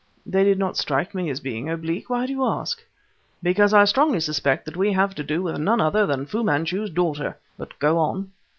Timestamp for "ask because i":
2.43-3.85